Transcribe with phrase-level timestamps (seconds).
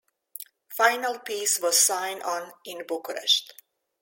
[0.69, 3.53] Final peace was signed on in Bucharest.